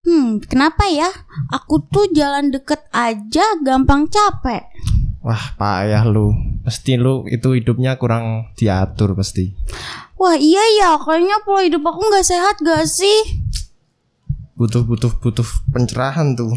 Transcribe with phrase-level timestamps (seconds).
[0.00, 1.12] Hmm, kenapa ya?
[1.52, 4.64] Aku tuh jalan deket aja gampang capek.
[5.20, 6.32] Wah, payah lu.
[6.64, 9.52] Pasti lu itu hidupnya kurang diatur pasti.
[10.16, 13.44] Wah iya ya, kayaknya pola hidup aku nggak sehat gak sih?
[14.56, 16.52] Butuh butuh butuh pencerahan tuh.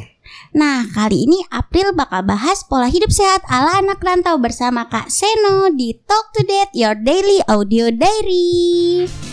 [0.55, 5.71] Nah, kali ini April bakal bahas pola hidup sehat ala anak rantau bersama Kak Seno
[5.71, 9.32] di Talk to Date Your Daily Audio Diary.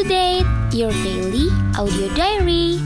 [0.00, 2.80] To Date, your daily audio diary.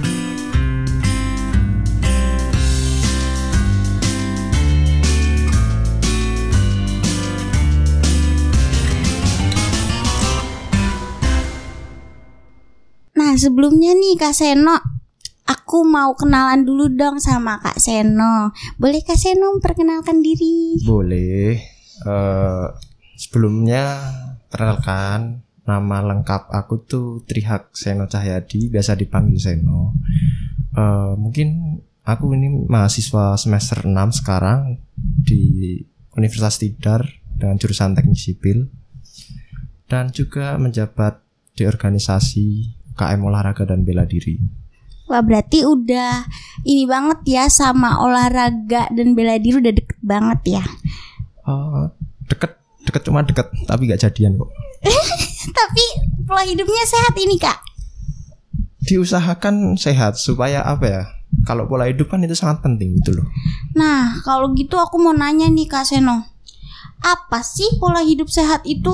[13.14, 14.74] Nah, sebelumnya nih Kak Seno,
[15.46, 18.50] aku mau kenalan dulu dong sama Kak Seno.
[18.74, 20.82] Boleh Kak Seno memperkenalkan diri?
[20.82, 21.62] Boleh.
[22.10, 22.66] Eh
[23.14, 24.02] sebelumnya
[24.50, 29.96] perkenalkan nama lengkap aku tuh Trihak Seno Cahyadi, biasa dipanggil Seno.
[30.76, 34.76] Eh mungkin aku ini mahasiswa semester 6 sekarang
[35.24, 35.80] di
[36.14, 37.02] Universitas Tidar
[37.34, 38.68] dengan jurusan Teknik Sipil
[39.88, 41.24] dan juga menjabat
[41.56, 44.64] di organisasi KM Olahraga dan Bela Diri.
[45.04, 46.24] Wah, berarti udah
[46.64, 50.64] ini banget ya sama olahraga dan bela diri udah deket banget ya.
[51.44, 51.84] Eh
[52.24, 52.56] deket
[52.88, 54.48] deket cuma deket tapi gak jadian kok.
[55.46, 55.84] Tapi
[56.22, 57.58] pola hidupnya sehat ini Kak.
[58.80, 61.02] diusahakan sehat supaya apa ya
[61.42, 63.26] kalau pola hidup kan itu sangat penting gitu loh
[63.72, 66.22] Nah, kalau gitu aku mau nanya nih Kak Seno.
[67.00, 68.92] Apa sih pola hidup sehat itu?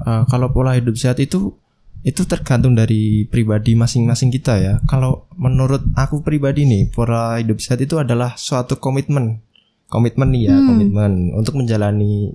[0.00, 1.52] Eh, kalau pola hidup sehat itu
[2.00, 7.80] itu tergantung dari pribadi masing-masing kita ya kalau menurut aku pribadi nih pola hidup sehat
[7.80, 9.40] itu adalah suatu komitmen
[9.88, 10.68] komitmen nih ya Hmm.
[10.68, 12.30] komitmen untuk menjalani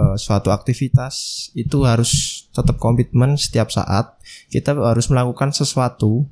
[0.00, 4.16] eh, suatu aktivitas itu harus tetap komitmen setiap saat
[4.48, 6.24] kita harus melakukan sesuatu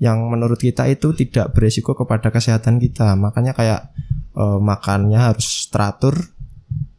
[0.00, 3.92] yang menurut kita itu tidak beresiko kepada kesehatan kita makanya kayak
[4.34, 6.16] eh, makannya harus teratur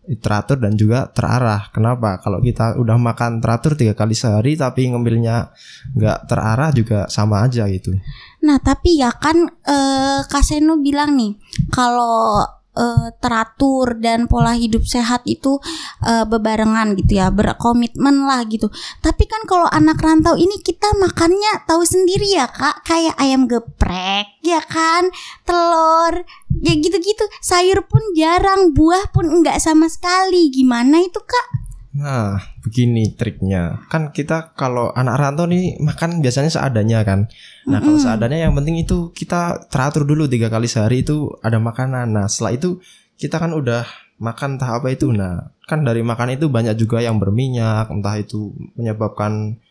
[0.03, 1.71] teratur dan juga terarah.
[1.71, 2.19] Kenapa?
[2.19, 5.47] Kalau kita udah makan teratur tiga kali sehari tapi ngemilnya
[5.95, 7.95] nggak terarah juga sama aja gitu.
[8.43, 11.39] Nah, tapi ya kan eh, Kak Seno bilang nih
[11.71, 12.43] kalau
[12.77, 15.57] eh, teratur dan pola hidup sehat itu
[16.05, 18.69] eh, bebarengan gitu ya, berkomitmen lah gitu.
[19.01, 24.33] Tapi kan kalau anak rantau ini kita makannya tahu sendiri ya Kak, kayak ayam geprek
[24.43, 25.07] ya kan,
[25.47, 26.27] telur,
[26.61, 27.25] ya gitu-gitu.
[27.39, 30.51] Sayur pun jarang, buah pun enggak sama sekali.
[30.51, 31.62] Gimana itu Kak?
[31.93, 33.85] Nah, begini triknya.
[33.85, 37.29] Kan kita kalau anak rantau nih makan biasanya seadanya kan.
[37.69, 42.09] Nah, kalau seadanya yang penting itu kita teratur dulu tiga kali sehari itu ada makanan.
[42.17, 42.81] Nah, setelah itu
[43.21, 43.85] kita kan udah
[44.17, 45.13] makan entah apa itu.
[45.13, 49.61] Nah, kan dari makan itu banyak juga yang berminyak, entah itu menyebabkan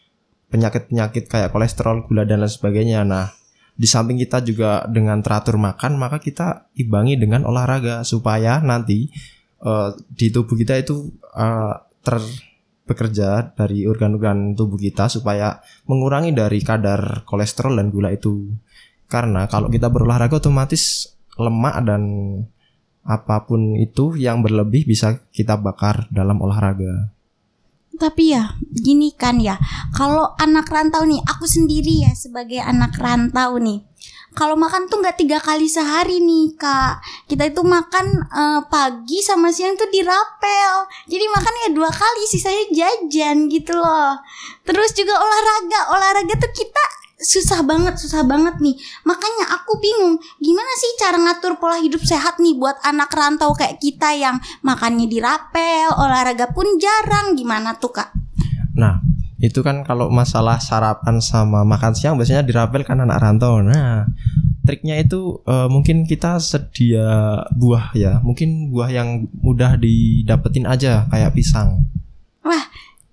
[0.55, 3.03] penyakit-penyakit kayak kolesterol, gula dan lain sebagainya.
[3.03, 3.35] Nah,
[3.75, 9.11] di samping kita juga dengan teratur makan, maka kita imbangi dengan olahraga supaya nanti
[9.59, 12.21] eh, di tubuh kita itu eh, ter
[12.83, 18.51] bekerja dari organ-organ tubuh kita supaya mengurangi dari kadar kolesterol dan gula itu.
[19.07, 22.03] Karena kalau kita berolahraga otomatis lemak dan
[23.03, 27.11] apa pun itu yang berlebih bisa kita bakar dalam olahraga.
[27.93, 29.61] Tapi ya, gini kan ya,
[29.95, 33.85] kalau anak rantau nih, aku sendiri ya sebagai anak rantau nih.
[34.33, 37.05] Kalau makan tuh nggak tiga kali sehari nih kak.
[37.29, 40.89] Kita itu makan eh, pagi sama siang tuh dirapel.
[41.09, 44.17] Jadi makan ya dua kali, sisanya jajan gitu loh.
[44.65, 46.83] Terus juga olahraga, olahraga tuh kita
[47.23, 48.75] susah banget, susah banget nih.
[49.07, 53.79] Makanya aku bingung, gimana sih cara ngatur pola hidup sehat nih buat anak rantau kayak
[53.79, 57.39] kita yang makannya dirapel, olahraga pun jarang.
[57.39, 58.11] Gimana tuh kak?
[58.75, 59.12] Nah,
[59.43, 63.59] itu kan kalau masalah sarapan sama makan siang biasanya dirapel kan anak rantau.
[63.59, 64.07] Nah,
[64.63, 71.35] triknya itu eh, mungkin kita sedia buah ya, mungkin buah yang mudah didapetin aja kayak
[71.35, 71.91] pisang.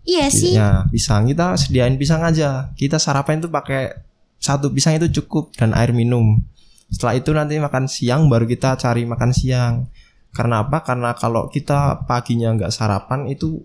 [0.10, 0.58] Iya sih.
[0.58, 2.74] Ya, pisang kita sediain pisang aja.
[2.74, 3.94] Kita sarapan itu pakai
[4.42, 6.42] satu pisang itu cukup dan air minum.
[6.90, 9.86] Setelah itu nanti makan siang baru kita cari makan siang.
[10.34, 10.82] Karena apa?
[10.82, 13.62] Karena kalau kita paginya nggak sarapan itu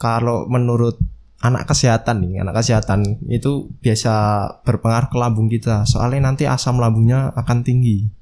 [0.00, 0.96] kalau menurut
[1.40, 4.12] anak kesehatan nih, anak kesehatan itu biasa
[4.64, 5.88] berpengaruh ke lambung kita.
[5.88, 8.20] Soalnya nanti asam lambungnya akan tinggi.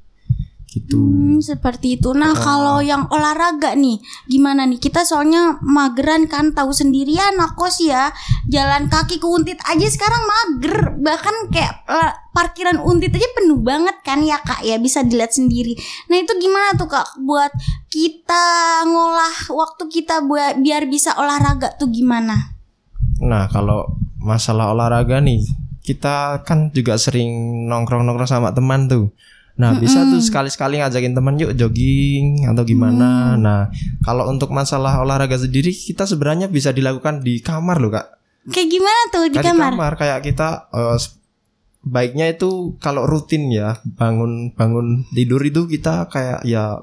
[0.69, 1.01] Gitu.
[1.01, 2.13] Hmm, seperti itu.
[2.13, 4.77] Nah, kalau yang olahraga nih, gimana nih?
[4.77, 8.13] Kita soalnya mageran kan, tahu sendirian anak kos ya.
[8.53, 10.77] Jalan kaki ke Untit aja sekarang mager.
[11.01, 14.77] Bahkan kayak eh, parkiran Untit aja penuh banget kan ya, Kak ya.
[14.77, 15.73] Bisa dilihat sendiri.
[16.13, 17.17] Nah, itu gimana tuh, Kak?
[17.25, 17.51] Buat
[17.89, 18.45] kita
[18.85, 22.58] ngolah waktu kita buat biar bisa olahraga tuh gimana?
[23.29, 25.45] Nah, kalau masalah olahraga nih,
[25.81, 27.29] kita kan juga sering
[27.69, 29.13] nongkrong-nongkrong sama teman tuh.
[29.59, 33.35] Nah, bisa tuh sekali-sekali ngajakin teman yuk jogging atau gimana.
[33.35, 33.43] Mm.
[33.43, 33.63] Nah,
[34.01, 38.07] kalau untuk masalah olahraga sendiri kita sebenarnya bisa dilakukan di kamar loh, Kak.
[38.49, 39.93] Kayak gimana tuh di Kan kamar?
[39.99, 41.19] kayak kita s-
[41.83, 46.79] baiknya itu kalau rutin ya, bangun bangun tidur itu kita kayak ya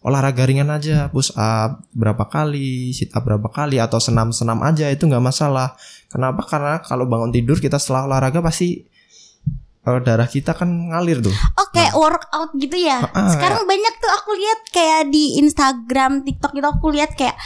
[0.00, 5.04] olahraga ringan aja, push up berapa kali, sit up berapa kali atau senam-senam aja itu
[5.04, 5.76] nggak masalah.
[6.08, 6.40] Kenapa?
[6.42, 8.80] Karena kalau bangun tidur kita setelah olahraga pasti
[9.80, 11.32] eh, darah kita kan ngalir tuh.
[11.54, 13.00] Oh kayak workout gitu ya.
[13.06, 17.36] Ah, Sekarang banyak tuh aku lihat kayak di Instagram, TikTok gitu aku lihat kayak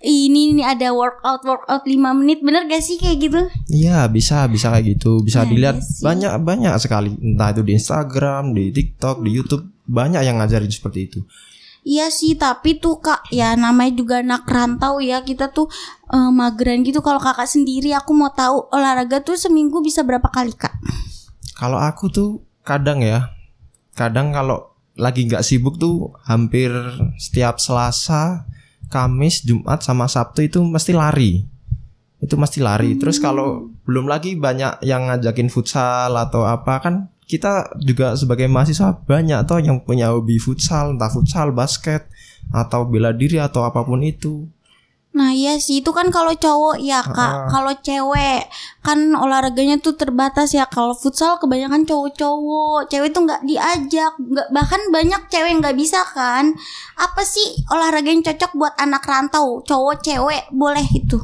[0.00, 3.40] ini nih ada workout workout 5 menit bener gak sih kayak gitu?
[3.68, 6.02] Iya bisa bisa kayak gitu bisa Nah, dilihat iya sih.
[6.02, 11.06] banyak banyak sekali entah itu di Instagram di TikTok di YouTube banyak yang ngajarin seperti
[11.06, 11.20] itu
[11.82, 15.26] Iya sih, tapi tuh kak, ya namanya juga anak rantau ya.
[15.26, 15.66] Kita tuh
[16.14, 17.02] eh, mageran gitu.
[17.02, 20.74] Kalau kakak sendiri, aku mau tahu olahraga tuh seminggu bisa berapa kali kak?
[21.62, 22.30] kalau aku tuh
[22.66, 23.30] kadang ya.
[23.94, 26.74] Kadang kalau lagi nggak sibuk tuh hampir
[27.22, 28.50] setiap Selasa
[28.90, 31.46] Kamis Jumat sama Sabtu itu mesti lari.
[32.18, 32.98] Itu mesti lari.
[32.98, 36.94] Terus kalau belum lagi banyak yang ngajakin futsal atau apa kan
[37.32, 42.04] kita juga sebagai mahasiswa banyak toh yang punya hobi futsal entah futsal basket
[42.52, 44.44] atau bela diri atau apa pun itu
[45.12, 47.20] Nah iya sih, itu kan kalau cowok ya kak.
[47.20, 47.44] Ah.
[47.44, 48.48] Kalau cewek
[48.80, 50.64] kan olahraganya tuh terbatas ya.
[50.64, 54.16] Kalau futsal kebanyakan cowok-cowok, cewek tuh nggak diajak.
[54.16, 56.56] Nggak bahkan banyak cewek yang nggak bisa kan.
[56.96, 59.60] Apa sih olahraga yang cocok buat anak rantau?
[59.68, 61.20] Cowok, cewek boleh itu.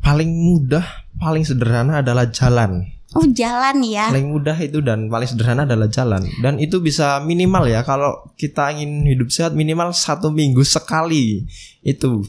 [0.00, 0.82] paling mudah
[1.20, 4.06] paling sederhana adalah jalan Oh jalan ya.
[4.06, 8.70] paling mudah itu dan paling sederhana adalah jalan dan itu bisa minimal ya kalau kita
[8.70, 11.42] ingin hidup sehat minimal satu minggu sekali
[11.82, 12.22] itu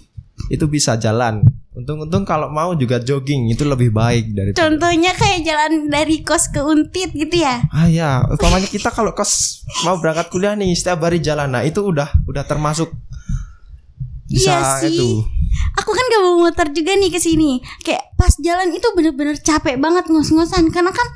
[0.50, 5.86] itu bisa jalan untung-untung kalau mau juga jogging itu lebih baik dari Contohnya kayak jalan
[5.86, 7.62] dari kos ke untit gitu ya.
[7.69, 11.78] ah ya umpamanya kita kalau kos mau berangkat kuliah nih setiap hari jalan nah itu
[11.80, 12.89] udah udah termasuk
[14.25, 14.98] bisa Iya sih.
[14.98, 15.10] itu
[15.80, 17.63] Aku kan gak bawa motor juga nih ke sini.
[17.81, 21.07] Kayak pas jalan itu bener-bener capek banget ngos-ngosan karena kan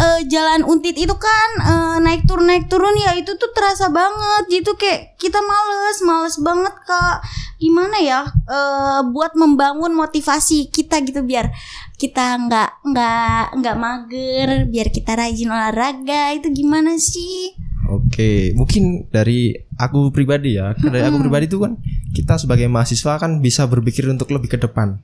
[0.00, 4.42] eh, jalan untit itu kan eh, naik turun naik turun ya itu tuh terasa banget.
[4.50, 7.22] Gitu kayak kita males, males banget kak.
[7.58, 11.52] Gimana ya eh, buat membangun motivasi kita gitu biar
[11.98, 17.58] kita nggak nggak nggak mager, biar kita rajin olahraga itu gimana sih?
[17.88, 21.74] Oke, mungkin dari aku pribadi ya, dari aku pribadi itu kan
[22.18, 24.98] kita sebagai mahasiswa kan bisa berpikir untuk lebih ke depan.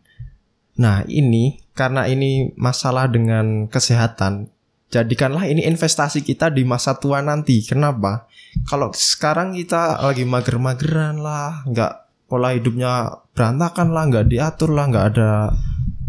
[0.75, 4.51] Nah ini karena ini masalah dengan kesehatan,
[4.91, 7.63] jadikanlah ini investasi kita di masa tua nanti.
[7.63, 8.27] Kenapa?
[8.67, 15.07] Kalau sekarang kita lagi mager-mageran lah, nggak pola hidupnya berantakan lah, nggak diatur lah, nggak
[15.15, 15.31] ada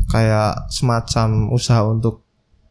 [0.09, 2.25] kayak semacam usaha untuk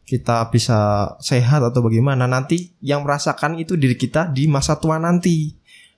[0.05, 5.55] kita bisa sehat atau bagaimana nanti yang merasakan itu diri kita di masa tua nanti.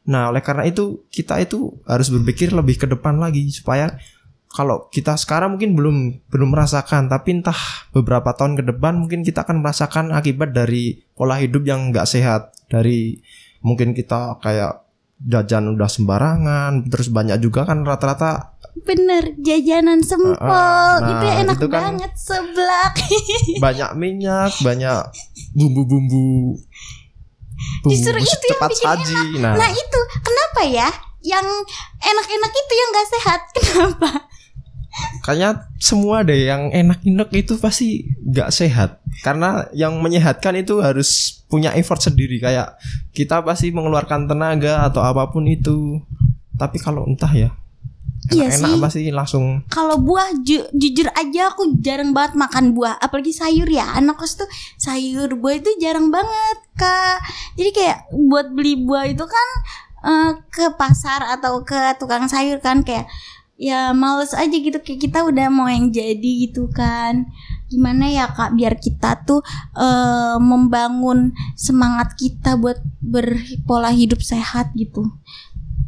[0.08, 4.00] Nah, oleh karena itu kita itu harus berpikir lebih ke depan lagi supaya
[4.48, 5.98] kalau kita sekarang mungkin belum
[6.32, 7.60] belum merasakan tapi entah
[7.92, 12.56] beberapa tahun ke depan mungkin kita akan merasakan akibat dari pola hidup yang nggak sehat.
[12.72, 13.20] Dari
[13.60, 14.88] mungkin kita kayak
[15.18, 20.38] jajan udah sembarangan terus banyak juga kan rata-rata Bener jajanan sempol.
[20.38, 22.94] Ah, ah, itu nah, enak itu kan- banget seblak.
[23.66, 25.02] banyak minyak, banyak
[25.58, 26.62] bumbu-bumbu bumbu
[27.84, 29.16] Justru itu yang bikin saji.
[29.38, 30.90] Nah, Nah itu kenapa ya?
[31.20, 31.48] Yang
[31.98, 34.12] enak-enak itu yang gak sehat Kenapa?
[35.22, 37.88] kayaknya semua deh yang enak-enak itu pasti
[38.24, 38.98] nggak sehat.
[39.20, 42.38] Karena yang menyehatkan itu harus punya effort sendiri.
[42.38, 42.78] Kayak
[43.12, 46.02] kita pasti mengeluarkan tenaga atau apa pun itu.
[46.54, 47.54] Tapi kalau entah ya,
[48.28, 48.82] Iya enak-enak sih.
[48.82, 53.94] pasti langsung Kalau buah ju- jujur aja aku jarang banget makan buah Apalagi sayur ya
[53.94, 57.18] Anak kos tuh sayur buah itu jarang banget kak
[57.58, 59.48] Jadi kayak buat beli buah itu kan
[60.06, 63.10] eh, Ke pasar atau ke tukang sayur kan Kayak
[63.58, 67.26] ya males aja gitu Kayak kita udah mau yang jadi gitu kan.
[67.68, 69.42] Gimana ya kak biar kita tuh
[69.74, 75.10] eh, Membangun semangat kita buat berpola hidup sehat gitu.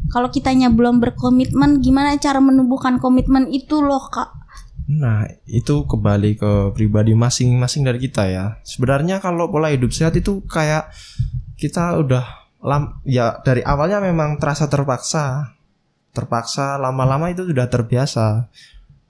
[0.10, 4.39] Kalau kitanya belum berkomitmen gimana cara menumbuhkan komitmen itu loh kak
[4.90, 8.46] Nah, itu kembali ke pribadi masing-masing dari kita ya.
[8.66, 10.90] Sebenarnya kalau pola hidup sehat itu kayak
[11.62, 12.26] kita udah
[12.66, 15.54] lam ya dari awalnya memang terasa terpaksa.
[16.10, 18.50] Terpaksa lama-lama itu sudah terbiasa.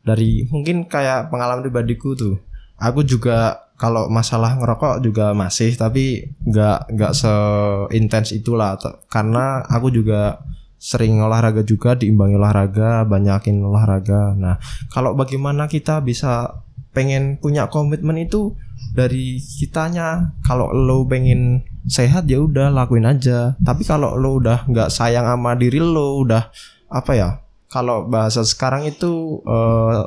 [0.03, 2.43] Dari mungkin kayak pengalaman pribadiku tuh.
[2.75, 8.75] Aku juga kalau masalah ngerokok juga masih tapi nggak nggak seintens itulah
[9.07, 10.43] karena aku juga
[10.79, 14.33] sering olahraga juga diimbangi olahraga banyakin olahraga.
[14.33, 14.55] Nah
[14.89, 16.63] kalau bagaimana kita bisa
[16.95, 18.55] pengen punya komitmen itu
[18.95, 20.33] dari kitanya?
[20.47, 23.59] Kalau lo pengen sehat ya udah lakuin aja.
[23.59, 26.49] Tapi kalau lo udah nggak sayang sama diri lo udah
[26.89, 27.29] apa ya?
[27.69, 30.01] Kalau bahasa sekarang itu eh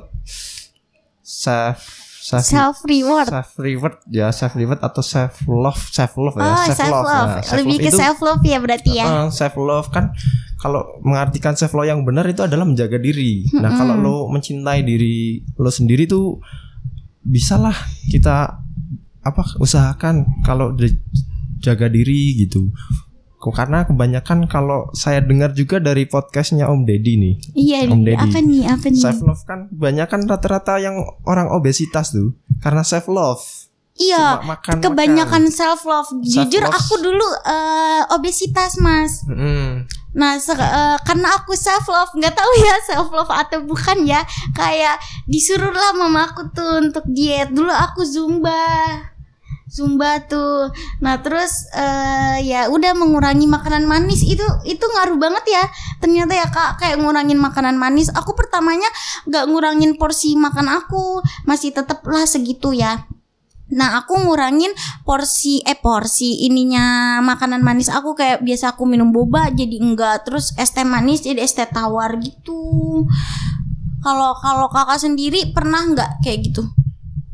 [1.23, 6.55] self self self reward self reward ya self reward atau self love self love ya
[6.55, 7.52] oh self love, ya.
[7.59, 9.07] lebih ke itu, self love ya berarti ya?
[9.11, 10.14] Uh, self love kan
[10.62, 13.50] kalau mengartikan self love yang benar itu adalah menjaga diri.
[13.59, 13.79] Nah Mm-mm.
[13.83, 16.38] kalau lo mencintai diri lo sendiri tuh
[17.26, 17.75] bisalah
[18.07, 18.62] kita
[19.23, 20.79] apa usahakan kalau
[21.59, 22.71] jaga diri gitu
[23.49, 28.21] karena kebanyakan kalau saya dengar juga dari podcastnya Om Deddy nih iya Om Deddy.
[28.21, 30.95] apa nih apa nih self love kan kebanyakan rata-rata yang
[31.25, 32.31] orang obesitas tuh
[32.61, 33.43] karena self love
[33.95, 36.79] iya makan kebanyakan self love jujur Self-love.
[36.79, 39.27] aku dulu eh, obesitas mas
[40.13, 44.21] Nah, se- eh, karena aku self love, nggak tahu ya self love atau bukan ya.
[44.53, 47.49] Kayak disuruh lah mamaku tuh untuk diet.
[47.49, 48.61] Dulu aku zumba.
[49.73, 50.69] Zumba tuh.
[51.00, 55.64] Nah, terus eh, ya udah mengurangi makanan manis itu itu ngaruh banget ya.
[55.97, 58.12] Ternyata ya Kak kayak ngurangin makanan manis.
[58.12, 58.93] Aku pertamanya
[59.25, 63.09] nggak ngurangin porsi makan aku, masih tetep lah segitu ya.
[63.73, 64.69] Nah aku ngurangin
[65.09, 70.52] porsi eh porsi ininya makanan manis aku kayak biasa aku minum boba jadi enggak terus
[70.61, 73.09] es teh manis jadi es teh tawar gitu.
[74.05, 76.69] Kalau kalau kakak sendiri pernah nggak kayak gitu?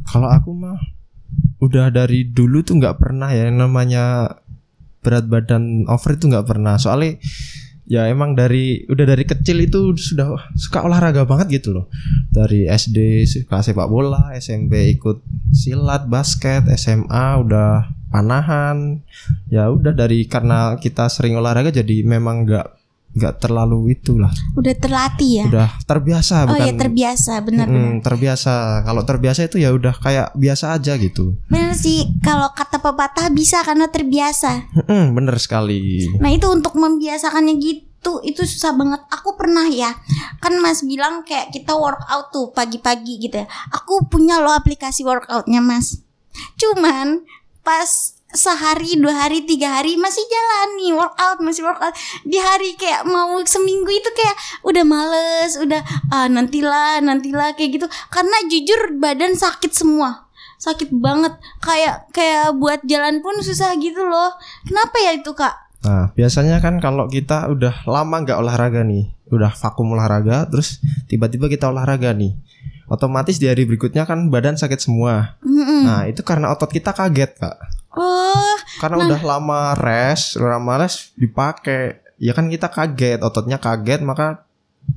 [0.06, 0.78] Kalau aku mah
[1.58, 4.38] udah dari dulu tuh nggak pernah ya yang namanya
[5.02, 6.78] berat badan over itu nggak pernah.
[6.78, 7.18] Soalnya
[7.88, 11.86] ya emang dari udah dari kecil itu sudah suka olahraga banget gitu loh.
[12.30, 19.02] Dari SD suka sepak bola, SMP ikut silat, basket, SMA udah panahan.
[19.50, 22.77] Ya udah dari karena kita sering olahraga jadi memang nggak
[23.18, 24.30] nggak terlalu itulah.
[24.54, 25.46] Udah terlatih ya?
[25.50, 27.98] Udah terbiasa oh bukan ya terbiasa benar-benar.
[27.98, 28.54] Mm, terbiasa.
[28.86, 31.34] Kalau terbiasa itu ya udah kayak biasa aja gitu.
[31.50, 34.70] Bener sih kalau kata pepatah bisa karena terbiasa.
[34.86, 36.06] Mm, bener sekali.
[36.22, 39.02] Nah itu untuk membiasakannya gitu itu susah banget.
[39.10, 39.90] Aku pernah ya,
[40.38, 43.46] kan Mas bilang kayak kita workout tuh pagi-pagi gitu ya.
[43.74, 46.00] Aku punya loh aplikasi workoutnya Mas.
[46.54, 47.26] Cuman
[47.66, 51.90] pas sehari dua hari tiga hari masih jalan nih workout masih workout
[52.22, 55.82] di hari kayak mau seminggu itu kayak udah males udah
[56.14, 60.30] ah, nantilah nantilah kayak gitu karena jujur badan sakit semua
[60.62, 64.30] sakit banget kayak kayak buat jalan pun susah gitu loh
[64.62, 69.54] kenapa ya itu kak Nah, biasanya kan kalau kita udah lama nggak olahraga nih, udah
[69.54, 72.34] vakum olahraga, terus tiba-tiba kita olahraga nih,
[72.90, 75.38] otomatis di hari berikutnya kan badan sakit semua.
[75.46, 75.86] Mm-mm.
[75.86, 77.56] Nah, itu karena otot kita kaget, Kak.
[77.96, 82.04] Oh, Karena udah lama rest, udah lama rest dipakai.
[82.20, 84.48] Ya kan kita kaget, ototnya kaget, maka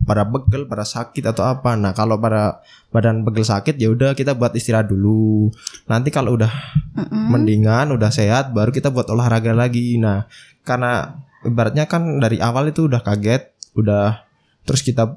[0.04, 1.76] pada begel, pada sakit atau apa.
[1.78, 5.52] Nah, kalau pada badan begel sakit ya udah kita buat istirahat dulu.
[5.88, 6.52] Nanti kalau udah
[6.98, 7.32] mm-mm.
[7.32, 9.96] mendingan, udah sehat, baru kita buat olahraga lagi.
[10.00, 10.28] Nah,
[10.66, 14.26] karena ibaratnya kan dari awal itu udah kaget, udah
[14.66, 15.16] terus kita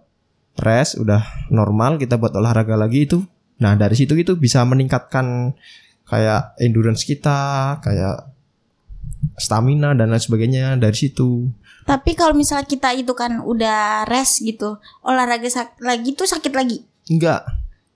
[0.60, 3.24] rest, udah normal, kita buat olahraga lagi itu.
[3.58, 5.54] Nah, dari situ itu bisa meningkatkan
[6.04, 7.38] kayak endurance kita,
[7.80, 8.28] kayak
[9.36, 11.48] stamina dan lain sebagainya dari situ.
[11.84, 15.44] tapi kalau misalnya kita itu kan udah rest gitu, olahraga
[15.78, 16.80] lagi tuh sakit lagi.
[17.06, 17.44] Enggak.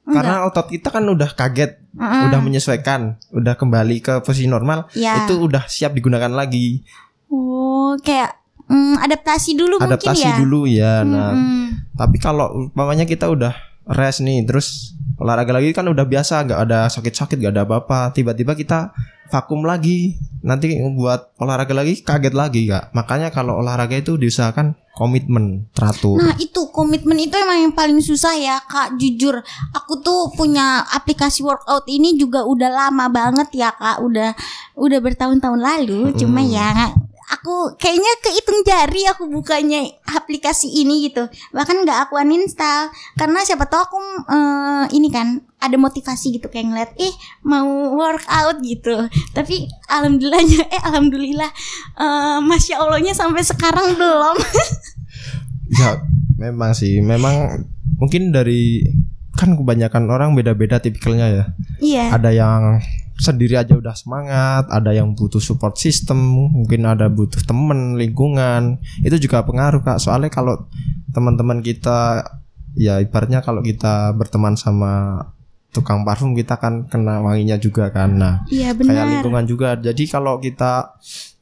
[0.05, 2.29] Karena otot kita kan udah kaget, Mm-mm.
[2.29, 5.25] udah menyesuaikan, udah kembali ke posisi normal, Ya.
[5.25, 6.85] itu udah siap digunakan lagi.
[7.29, 10.37] Oh, kayak mm, adaptasi dulu Adaptasi mungkin ya.
[10.37, 10.93] dulu ya.
[11.05, 11.69] Nah, Mm-mm.
[11.93, 13.53] Tapi kalau umpamanya kita udah
[13.89, 18.15] rest nih, terus olahraga lagi kan udah biasa, nggak ada sakit-sakit, nggak ada apa-apa.
[18.15, 18.93] Tiba-tiba kita
[19.29, 22.95] vakum lagi, nanti buat olahraga lagi kaget lagi kak.
[22.95, 26.19] Makanya kalau olahraga itu diusahakan komitmen teratur.
[26.19, 29.39] Nah itu komitmen itu emang yang paling susah ya kak Jujur
[29.71, 34.35] aku tuh punya aplikasi workout ini juga udah lama banget ya kak Udah
[34.75, 36.51] udah bertahun-tahun lalu Cuma Mm.
[36.51, 36.71] ya
[37.29, 41.29] aku kayaknya kehitung jari aku bukanya aplikasi ini gitu.
[41.53, 42.89] Bahkan nggak aku uninstall.
[43.15, 43.99] Karena siapa tahu aku
[44.33, 47.13] eh, ini kan ada motivasi gitu kayak ngeliat eh
[47.45, 49.09] mau workout gitu.
[49.37, 51.51] Tapi alhamdulillahnya eh alhamdulillah
[52.01, 54.37] eh, Masya Allahnya sampai sekarang belum.
[55.69, 56.01] Ya,
[56.41, 57.69] memang sih, memang
[58.01, 58.89] mungkin dari
[59.37, 61.45] kan kebanyakan orang beda-beda tipikalnya ya.
[61.77, 62.05] Iya.
[62.17, 62.61] Ada yang
[63.19, 66.17] sendiri aja udah semangat, ada yang butuh support system,
[66.55, 68.79] mungkin ada butuh temen, lingkungan.
[69.03, 69.99] Itu juga pengaruh Kak.
[69.99, 70.71] Soalnya kalau
[71.11, 72.23] teman-teman kita
[72.79, 75.19] ya ibaratnya kalau kita berteman sama
[75.69, 78.17] tukang parfum kita kan kena wanginya juga kan.
[78.17, 79.75] Nah, Iya kayak lingkungan juga.
[79.77, 80.97] Jadi kalau kita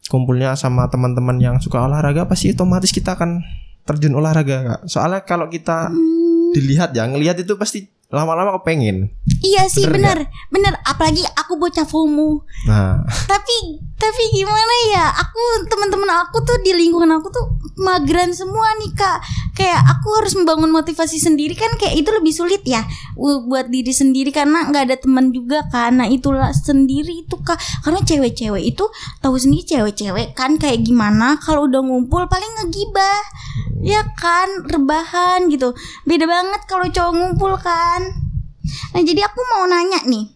[0.09, 3.42] kumpulnya sama teman-teman yang suka olahraga pasti otomatis kita akan
[3.87, 4.80] terjun olahraga Kak.
[4.90, 9.11] Soalnya kalau kita Hmm, dilihat ya, ngelihat itu pasti lama-lama kepengen.
[9.43, 10.31] Iya sih Bener bener.
[10.55, 12.47] bener apalagi aku bocah FOMO.
[12.71, 15.07] Nah, tapi tapi gimana ya?
[15.11, 17.45] Aku teman-teman aku tuh di lingkungan aku tuh
[17.76, 19.18] mageran semua nih kak.
[19.56, 22.85] Kayak aku harus membangun motivasi sendiri kan kayak itu lebih sulit ya
[23.16, 27.61] buat diri sendiri karena nggak ada teman juga nah itulah sendiri itu kak.
[27.85, 28.85] Karena cewek-cewek itu
[29.21, 31.37] tahu sendiri cewek-cewek kan kayak gimana.
[31.40, 33.21] Kalau udah ngumpul paling ngegibah
[33.85, 34.64] ya kan?
[34.66, 35.76] Rebahan gitu.
[36.09, 38.02] Beda banget kalau cowok ngumpul kan.
[38.92, 40.33] Nah jadi aku mau nanya nih.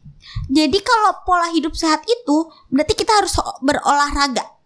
[0.50, 4.59] Jadi kalau pola hidup sehat itu berarti kita harus berolahraga.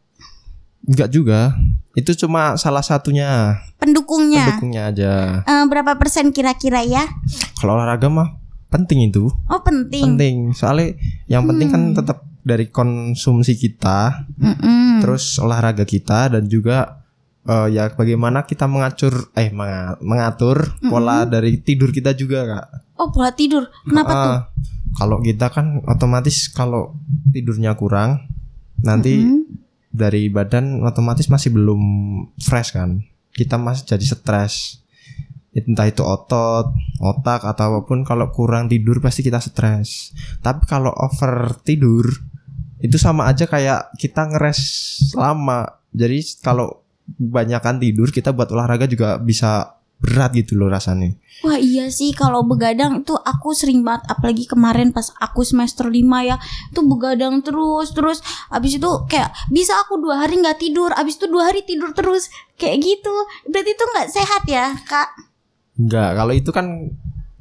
[0.84, 1.56] Enggak juga.
[1.92, 5.12] Itu cuma salah satunya Pendukungnya pendukungnya aja.
[5.42, 7.06] Eh, berapa persen kira-kira ya?
[7.54, 8.28] Kalau olahraga mah
[8.66, 9.30] penting itu.
[9.46, 10.02] Oh penting.
[10.12, 10.36] Penting.
[10.52, 11.94] Soalnya yang penting kan Hmm.
[11.94, 15.00] tetap dari konsumsi kita, Mm-mm.
[15.00, 17.00] terus olahraga kita dan juga
[17.42, 22.66] eh, ya bagaimana kita mengatur eh menga- mengatur pola dari tidur kita juga, Kak.
[22.96, 23.68] Oh pola tidur.
[23.82, 24.36] Kenapa Ah, tuh?
[24.94, 26.96] Kalau kita kan otomatis kalau
[27.28, 28.28] tidurnya kurang
[28.80, 29.43] nanti Mm-mm.
[29.94, 31.82] Dari badan otomatis masih belum
[32.42, 32.98] fresh kan.
[33.30, 34.82] Kita masih jadi stres.
[35.54, 40.10] Entah itu otot, otak atau apa pun kalau kurang tidur pasti kita stres.
[40.42, 42.10] Tapi kalau over tidur
[42.82, 44.60] itu sama aja kayak kita ngeres
[45.14, 45.78] lama.
[45.94, 51.16] Jadi kalau kebanyakan tidur kita buat olahraga juga bisa berat gitu loh rasanya.
[51.40, 55.98] Wah iya sih kalau begadang itu aku sering banget apalagi kemarin pas aku semester 5
[56.24, 56.36] ya
[56.70, 58.20] itu begadang terus terus
[58.52, 62.28] abis itu kayak bisa aku dua hari nggak tidur abis itu dua hari tidur terus
[62.56, 63.14] kayak gitu
[63.50, 65.08] berarti itu nggak sehat ya kak
[65.74, 66.66] Enggak, kalau itu kan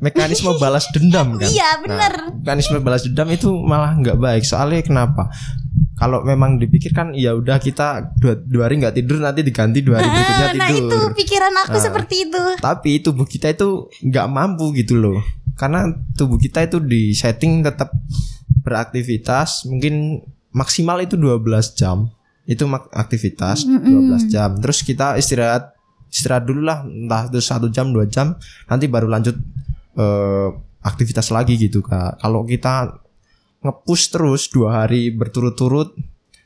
[0.02, 1.48] mekanisme balas dendam kan.
[1.48, 2.14] Iya, bener.
[2.34, 4.44] Nah, mekanisme balas dendam itu malah nggak baik.
[4.44, 5.30] Soalnya kenapa?
[5.94, 10.10] Kalau memang dipikirkan ya udah kita dua, dua hari nggak tidur nanti diganti dua hari
[10.16, 11.10] berikutnya nah itu tidur.
[11.14, 11.84] pikiran aku Nah.
[11.86, 15.22] seperti itu Tapi tubuh kita itu nggak mampu gitu loh.
[15.54, 15.86] Karena
[16.18, 17.94] tubuh kita itu di setting tetap
[18.66, 22.10] beraktivitas mungkin maksimal itu 12 jam.
[22.50, 24.58] Itu aktivitas 12 jam.
[24.60, 25.78] Terus kita istirahat
[26.10, 28.38] istirahat dulu lah entah itu satu jam dua jam
[28.70, 29.34] nanti baru lanjut
[29.98, 30.50] eh,
[30.84, 32.22] aktivitas lagi gitu kak.
[32.22, 32.98] Kalau kita
[33.64, 35.96] ngepush terus dua hari berturut-turut,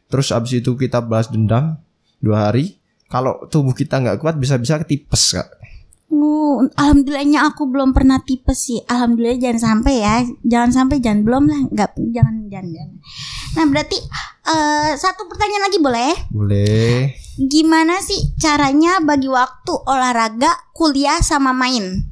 [0.07, 1.81] terus abis itu kita balas dendam
[2.21, 2.77] dua hari.
[3.07, 5.47] Kalau tubuh kita nggak kuat bisa-bisa ketipes kak.
[6.07, 8.79] Oh, alhamdulillahnya aku belum pernah tipes sih.
[8.87, 10.15] Alhamdulillah jangan sampai ya.
[10.39, 11.61] Jangan sampai jangan belum lah.
[11.67, 12.67] Enggak jangan jangan.
[12.71, 12.89] jangan.
[13.59, 13.97] Nah, berarti
[14.47, 16.11] eh satu pertanyaan lagi boleh?
[16.31, 17.11] Boleh.
[17.35, 22.07] Gimana sih caranya bagi waktu olahraga, kuliah sama main?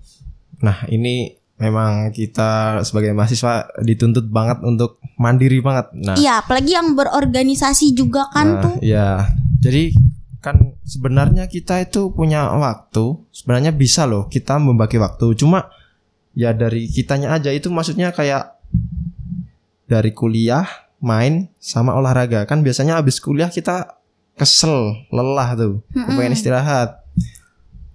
[0.59, 5.87] Nah ini memang kita sebagai mahasiswa dituntut banget untuk mandiri banget.
[5.95, 8.75] Nah, Iya, apalagi yang berorganisasi juga kan nah, tuh.
[8.83, 9.31] ya.
[9.63, 9.95] Jadi
[10.43, 13.17] kan sebenarnya kita itu punya waktu.
[13.31, 15.31] Sebenarnya bisa loh kita membagi waktu.
[15.39, 15.71] Cuma
[16.35, 18.59] ya dari kitanya aja itu maksudnya kayak
[19.87, 20.67] dari kuliah,
[20.99, 22.43] main sama olahraga.
[22.43, 23.95] Kan biasanya habis kuliah kita
[24.35, 27.04] kesel, lelah tuh, pengen istirahat.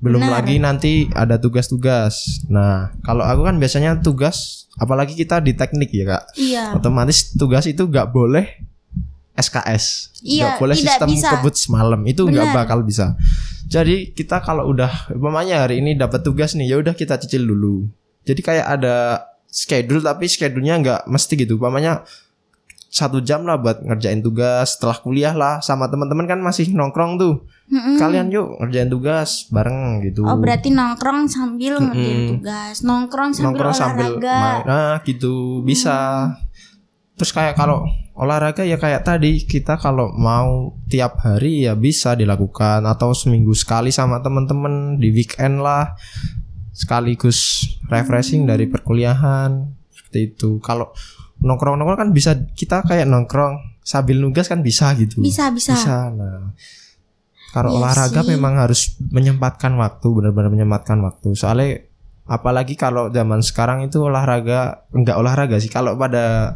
[0.01, 0.41] Belum Benar.
[0.41, 2.41] lagi nanti ada tugas-tugas.
[2.49, 6.23] Nah, kalau aku kan biasanya tugas apalagi kita di teknik ya, Kak.
[6.41, 6.65] Iya.
[6.73, 8.49] Otomatis tugas itu nggak boleh
[9.37, 9.85] SKS.
[10.21, 11.29] Iya, Nggak boleh tidak sistem bisa.
[11.37, 12.01] kebut semalam.
[12.09, 13.17] Itu nggak bakal bisa.
[13.71, 17.87] Jadi kita kalau udah umpamanya hari ini dapat tugas nih, ya udah kita cicil dulu.
[18.25, 18.97] Jadi kayak ada
[19.49, 21.57] schedule tapi schedule-nya nggak mesti gitu.
[21.61, 22.05] Umpamanya
[22.91, 24.75] satu jam lah buat ngerjain tugas.
[24.77, 27.47] Setelah kuliah lah sama teman-teman kan masih nongkrong tuh.
[27.71, 28.03] Mm-mm.
[28.03, 30.27] kalian yuk ngerjain tugas bareng gitu.
[30.27, 32.31] Oh, berarti nongkrong sambil ngerjain Mm-mm.
[32.43, 34.35] tugas, nongkrong sambil nongkrong sambil olahraga.
[34.35, 34.43] Hmm.
[34.43, 34.63] main.
[34.67, 35.63] Nah gitu.
[35.63, 35.97] Bisa.
[37.15, 37.87] Terus kayak kalau
[38.19, 42.83] olahraga ya kayak tadi kita kalau mau tiap hari ya bisa dilakukan.
[42.83, 45.95] Atau seminggu sekali sama teman-teman di weekend lah.
[46.75, 48.75] Sekaligus refreshing dari Hmm.
[48.75, 49.51] perkuliahan.
[49.95, 50.59] Seperti itu.
[50.59, 50.91] Kalau
[51.41, 55.73] nongkrong nongkrong kan bisa kita kayak nongkrong sambil nugas kan bisa gitu Bisa, bisa.
[55.73, 56.53] bisa nah
[57.51, 58.31] kalau Iya olahraga sih.
[58.31, 61.83] memang harus menyempatkan waktu benar-benar menyempatkan waktu soalnya
[62.25, 66.55] apalagi kalau zaman sekarang itu olahraga enggak olahraga sih kalau pada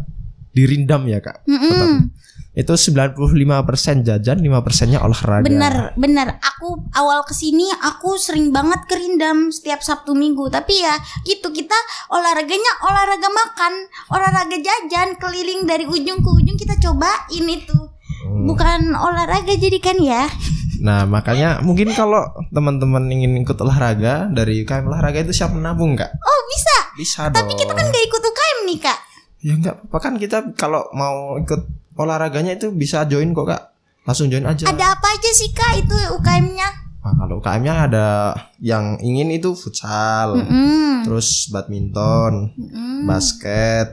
[0.52, 2.14] dirindam ya kak Mm-mm.
[2.54, 3.18] Itu 95%
[4.06, 6.38] jajan 5 persennya olahraga Bener, bener.
[6.38, 10.46] Aku awal ke sini aku sering banget kerindam setiap Sabtu Minggu.
[10.48, 10.94] Tapi ya
[11.26, 11.74] gitu kita
[12.08, 13.72] olahraganya olahraga makan,
[14.08, 17.74] olahraga jajan, keliling dari ujung ke ujung kita cobain itu.
[18.22, 18.46] Hmm.
[18.46, 20.24] Bukan olahraga jadi kan ya?
[20.74, 26.10] nah makanya mungkin kalau teman-teman ingin ikut olahraga dari UKM olahraga itu siap menabung kak
[26.12, 26.76] Oh bisa.
[26.98, 28.98] bisa Tapi dong kita kan gak ikut UKM nih kak.
[29.38, 31.62] ya enggak apa kan kita kalau mau ikut
[31.94, 33.62] olahraganya itu bisa join kok kak
[34.04, 36.68] langsung join aja Ada apa aja sih kak itu UKM-nya?
[37.04, 38.08] Wah, kalau UKM-nya ada
[38.64, 41.04] yang ingin itu futsal, Mm-mm.
[41.04, 43.04] terus badminton, Mm-mm.
[43.04, 43.92] basket,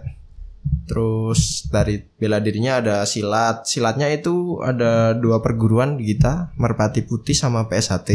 [0.87, 3.67] terus dari bela dirinya ada silat.
[3.67, 8.11] Silatnya itu ada dua perguruan di kita, Merpati Putih sama PSHT.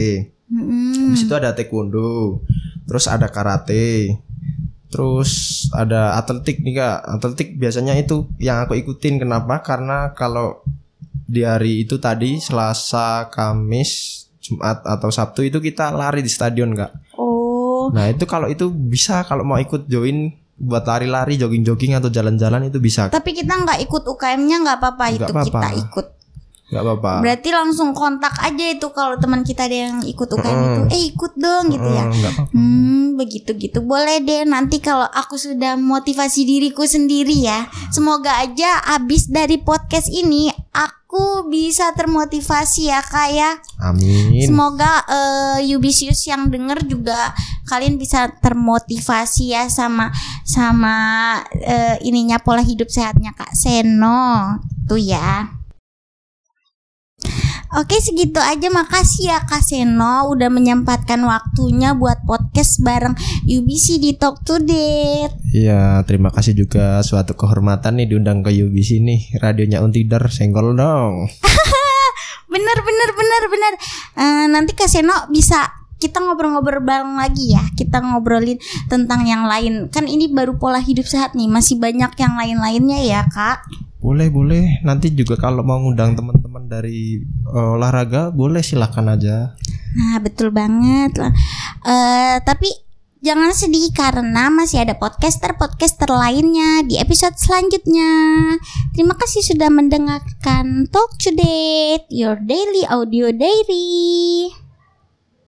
[0.49, 1.13] Mm-mm.
[1.13, 2.41] Di situ ada taekwondo,
[2.89, 4.17] terus ada karate,
[4.91, 6.99] terus ada atletik nih kak.
[7.21, 9.21] Atletik biasanya itu yang aku ikutin.
[9.23, 9.61] Kenapa?
[9.63, 10.63] Karena kalau
[11.27, 17.19] di hari itu tadi Selasa, Kamis, Jumat atau Sabtu itu kita lari di stadion kak.
[17.19, 22.73] Oh, Nah itu kalau itu bisa kalau mau ikut join buat lari-lari, jogging-jogging atau jalan-jalan
[22.73, 23.13] itu bisa.
[23.13, 25.45] tapi kita nggak ikut UKM-nya nggak apa-apa itu apa-apa.
[25.45, 26.07] kita ikut.
[26.67, 27.23] Gak apa-apa.
[27.23, 30.95] Berarti langsung kontak aja itu kalau teman kita ada yang ikut UKM itu, Mm-mm.
[30.99, 32.05] eh ikut dong gitu ya.
[32.11, 32.43] Mm, apa-apa.
[32.51, 33.79] Hmm, begitu gitu.
[33.87, 37.71] Boleh deh nanti kalau aku sudah motivasi diriku sendiri ya.
[37.95, 43.51] Semoga aja abis dari podcast ini aku bisa termotivasi ya Kak ya.
[43.87, 44.43] Amin.
[44.43, 47.31] Semoga eh, Yubisius yang denger juga
[47.71, 50.11] kalian bisa termotivasi ya sama
[50.43, 50.95] sama
[51.55, 54.59] eh, ininya pola hidup sehatnya Kak Seno.
[54.91, 55.63] Tuh ya.
[57.77, 63.13] Oke segitu aja makasih ya Kak Seno udah menyempatkan waktunya buat podcast bareng
[63.45, 65.35] UBC di Talk to Date.
[65.53, 69.41] Iya, terima kasih juga suatu kehormatan nih diundang ke UBC nih.
[69.43, 71.27] Radionya Untidar senggol dong.
[72.57, 73.73] Bener bener bener bener.
[74.17, 75.61] Eh, nanti Kak Seno bisa
[75.97, 77.65] kita ngobrol-ngobrol bareng lagi ya.
[77.77, 78.57] Kita ngobrolin
[78.89, 79.89] tentang yang lain.
[79.93, 81.49] Kan ini baru pola hidup sehat nih.
[81.49, 83.65] Masih banyak yang lain-lainnya ya Kak.
[83.97, 84.85] Boleh, boleh.
[84.85, 89.57] Nanti juga kalau mau ngundang teman-teman dari eh, olahraga, boleh silakan aja.
[89.97, 91.17] Nah betul banget.
[91.17, 92.69] Eh, tapi
[93.25, 98.13] jangan sedih karena masih ada podcaster-podcaster lainnya di episode selanjutnya.
[98.93, 104.66] Terima kasih sudah mendengarkan Talk to Date, your daily audio diary.